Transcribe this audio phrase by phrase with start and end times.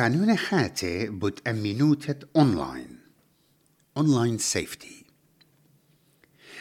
[0.00, 2.98] قانون خاتي بود أمينوتة أونلاين
[3.96, 5.04] أونلاين سيفتي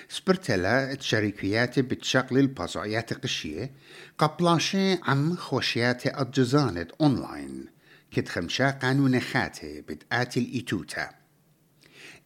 [0.10, 3.71] سبرتلا تشاركيات بتشغل البازعيات قشية
[4.17, 7.65] قبلاشي عم خوشيات الجزانة أونلاين
[8.12, 11.10] كد خمشا قانون خاتي بتآتي الإتوتة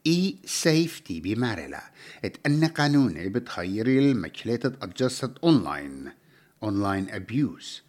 [0.07, 1.83] اي سيفتي بمارلا
[2.25, 6.11] اتأن قانوني بتخيري المكلات اتجسد اونلاين
[6.63, 7.81] اونلاين ابيوز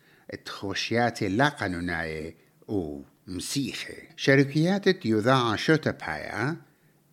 [0.45, 3.05] تخوشياتي لا قانونية أو.
[3.27, 6.57] مسيخة شركيات يذاع شوتا بايا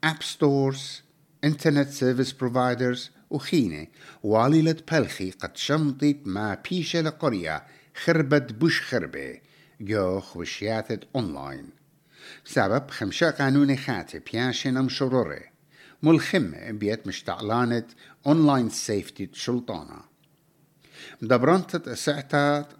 [0.04, 1.02] اب ستورز
[1.44, 3.88] انترنت سيرفيس بروفايدرز وخينة.
[4.24, 7.64] واليلة بلخي قد شمطت ما بيشة لقرية
[8.04, 9.40] خربت بوش خربة.
[9.82, 11.70] جو خوشيات أونلاين.
[12.46, 15.42] سبب خمشة قانون خاتي بياشن مشرورة
[16.04, 17.88] ملخمة بيت مشتعلانة
[18.28, 20.11] أونلاين سيفتي شلطانة.
[21.20, 22.76] Da brontet setat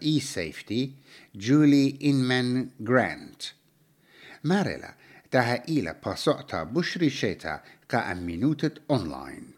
[0.00, 0.94] e-safety
[1.36, 3.52] Julie Inman Grant.
[4.44, 4.94] Marela
[5.30, 9.54] taha ila pasota bushri sheta ka amminutet online.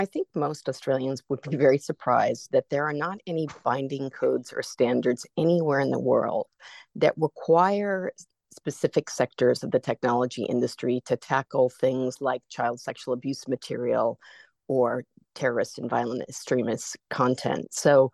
[0.00, 4.50] I think most Australians would be very surprised that there are not any binding codes
[4.50, 6.46] or standards anywhere in the world
[6.96, 8.10] that require
[8.52, 14.18] specific sectors of the technology industry to tackle things like child sexual abuse material
[14.70, 15.02] or
[15.34, 17.66] terrorist and violent extremist content.
[17.74, 18.12] So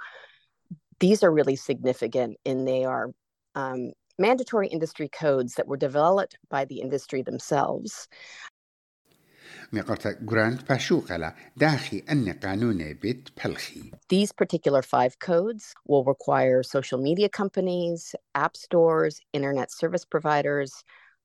[1.01, 3.11] these are really significant, and they are
[3.55, 8.09] um, mandatory industry codes that were developed by the industry themselves.
[14.09, 20.73] These particular five codes will require social media companies, app stores, internet service providers,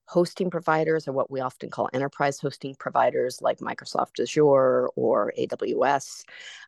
[0.05, 6.23] hosting providers or what we often call enterprise hosting providers like Microsoft Azure or AWS,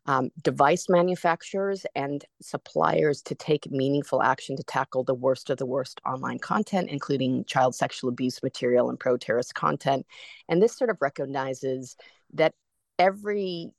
[0.05, 5.65] um, device manufacturers and suppliers to take meaningful action to tackle the worst of the
[5.65, 10.05] worst online content, including child sexual abuse material and pro terrorist content.
[10.47, 11.97] And this sort of recognizes
[12.33, 12.53] that
[12.99, 13.71] every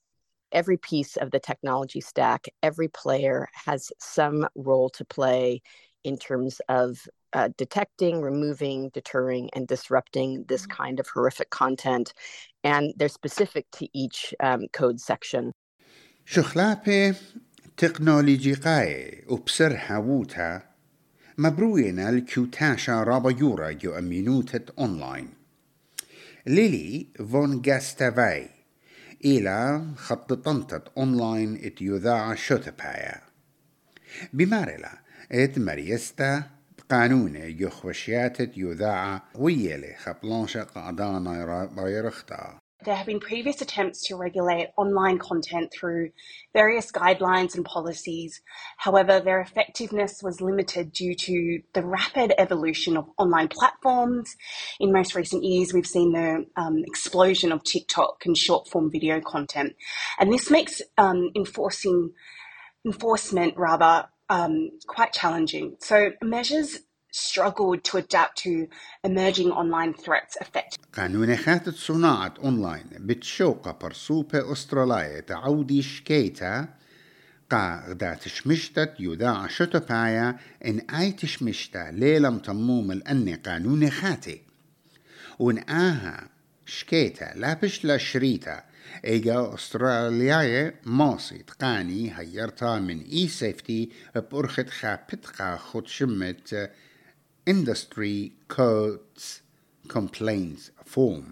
[0.52, 5.60] every piece of the technology stack, every player has some role to play
[6.03, 10.81] in terms of uh, detecting, removing, deterring, and disrupting this mm-hmm.
[10.81, 12.13] kind of horrific content.
[12.63, 15.53] And they're specific to each um, code section.
[16.25, 17.15] شخلابة
[17.77, 20.61] تكنولوجي قاي وبسر حاووتا
[21.37, 25.29] مبروينا الكيوتاشا رابا يورا جو أمينوتة أونلاين
[26.47, 28.49] ليلي فون جاستافاي
[29.25, 33.21] إلى خط طنطة أونلاين اتيوذاع شوتبايا
[34.33, 36.43] بمارلا ات مريستا
[36.89, 45.17] قانون يخوشيات يذاع ويلي خبلانشا قعدانا بايرختا There have been previous attempts to regulate online
[45.17, 46.11] content through
[46.53, 48.41] various guidelines and policies.
[48.77, 54.37] However, their effectiveness was limited due to the rapid evolution of online platforms.
[54.79, 59.19] In most recent years, we've seen the um, explosion of TikTok and short form video
[59.19, 59.75] content.
[60.17, 62.11] And this makes um, enforcing
[62.85, 64.54] enforcement rather um,
[64.94, 65.66] quite challenging.
[65.88, 65.96] So
[66.36, 66.70] measures
[67.12, 68.52] struggled to adapt to
[69.04, 70.84] emerging online threats effectively.
[70.92, 76.68] قانون خاتت صناعة أونلاين بتشوقة برسوبة أسترالية تعودي شكيتا.
[77.50, 84.42] قا غدا تشمشتت يذاع شتبايا إن أي تشمشتا ليلم تموم الأني قانون خاتي
[85.38, 86.28] وإن آها
[86.66, 87.96] شكيتا لا بشلا
[88.92, 96.70] شريتا ايجا أستراليا ماصي تقاني هيرتا من إي سيفتي بأرخت خابتقا خد شمت
[97.50, 99.40] industry codes
[99.88, 101.24] complaints form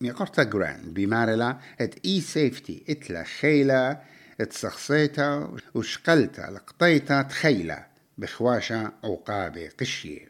[0.00, 4.02] ميقرتا جراند بمارلا إت إي سيفتي إتلا خيلا
[4.40, 7.86] اتسخصيتا وشقلتا لقطيتا تخيلا
[8.18, 10.28] بخواشا عقابة قشية.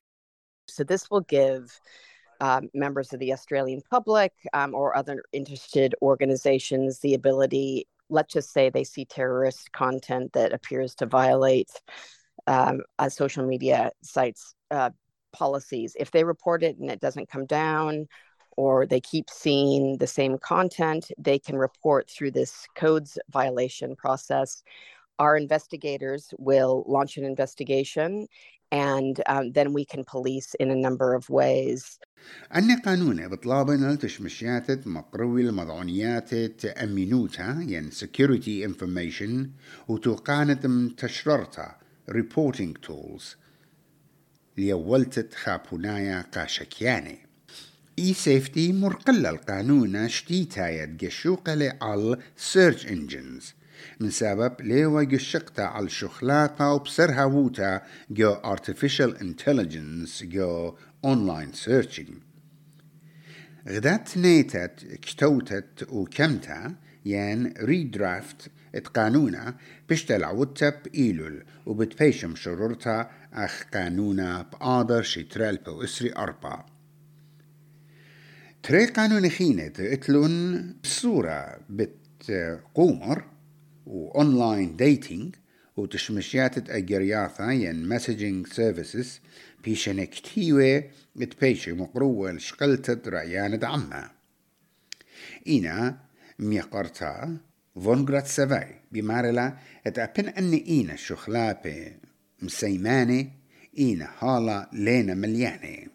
[0.71, 1.81] So this will give
[2.41, 8.53] um, members of the Australian public um, or other interested organizations the ability, let's just
[8.53, 11.71] say they see terrorist content that appears to violate
[12.47, 14.91] um, a social media sites uh,
[15.33, 15.97] policies.
[15.99, 18.09] If they report it and it doesn't come down,
[18.57, 24.65] or they keep seeing the same content, they can report through this codes violation process
[25.20, 28.28] Our investigators will launch an investigation
[28.72, 32.00] and um, then we can police in a number of ways.
[32.56, 39.50] أن قانون بطلابنا تشمشيات مقروي المضعونيات تأمينوتا ين security information
[39.88, 40.66] وتوقانت
[41.00, 41.76] تشررتا
[42.12, 43.36] reporting tools
[44.58, 47.20] ليولتت خابونايا قاشكياني
[48.00, 52.18] اي سيفتي مرقلة القانون شتيتايا قشوقة على
[52.54, 53.57] search engines
[54.01, 60.75] من سبب ليوا جشقتا على شخلاتا وبسرها ووتا جو artificial intelligence جو
[61.07, 62.13] online searching.
[63.69, 69.55] غدات نيتت كتوتت وكمتا ين ريدرافت اتقانونا
[69.91, 75.85] بشتل عودتا بإيلول وبتبيشم شرورتا أخ قانونا بآدر شترال بو
[76.17, 76.65] أربا
[78.63, 83.25] تري قانون خينة اتلون بصورة بتقومر
[83.89, 85.35] وأونلاين ديتينج
[85.77, 89.21] وتشمشيات أجرياثا ين مسجنج سيرفيسز
[89.65, 90.85] بيشن كتيوة
[91.17, 94.13] بتبيش مقروة الشقلتت رأيان دعمها.
[95.47, 95.99] إينا
[96.39, 97.37] ميقرتا
[97.75, 99.57] فونغرات سافاي بمارلا
[99.87, 101.93] اتأبن أن إينا شخلابي
[102.43, 103.31] مسيماني
[103.79, 105.89] إينا هالا لينا ملياني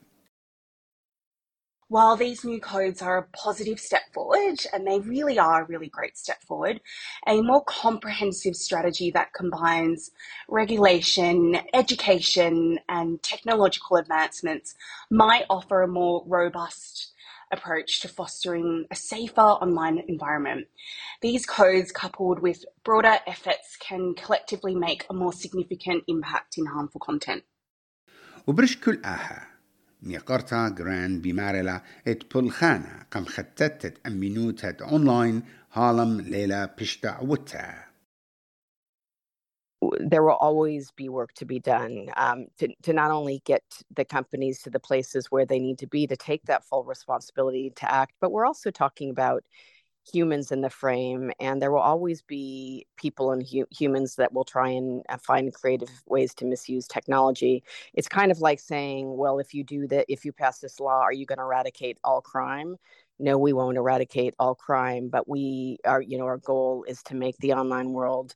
[1.94, 5.90] while these new codes are a positive step forward, and they really are a really
[5.90, 6.82] great step forward,
[7.28, 10.10] a more comprehensive strategy that combines
[10.50, 14.74] regulation, education, and technological advancements
[15.12, 17.12] might offer a more robust
[17.52, 20.66] approach to fostering a safer online environment.
[21.22, 27.02] These codes, coupled with broader efforts, can collectively make a more significant impact in harmful
[27.02, 27.44] content.
[40.00, 43.64] There will always be work to be done um, to, to not only get
[43.94, 47.72] the companies to the places where they need to be to take that full responsibility
[47.76, 49.44] to act, but we're also talking about
[50.12, 54.44] humans in the frame and there will always be people and hu- humans that will
[54.44, 57.64] try and uh, find creative ways to misuse technology.
[57.94, 61.02] It's kind of like saying well if you do that if you pass this law
[61.02, 62.76] are you going to eradicate all crime?
[63.20, 67.16] No we won't eradicate all crime but we are you know our goal is to
[67.16, 68.36] make the online world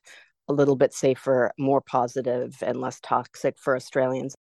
[0.49, 4.35] a little bit safer more positive and less toxic for australians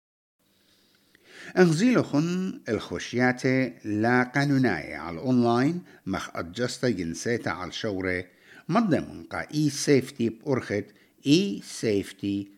[1.58, 8.24] انغزيلخن الخوشياتي لا قانوناية على الأونلاين مخ أدجستا جنسيتا على الشورة
[8.68, 10.84] مضمن قا إي سيفتي بأرخت
[11.26, 12.48] إي سيفتي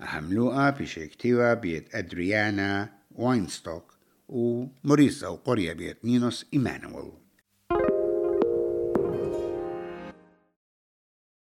[0.00, 3.84] أهملوها بشيكتيوا بيت أدريانا واينستوك
[4.28, 7.19] وموريسا وقرية بيت نينوس إيمانويل.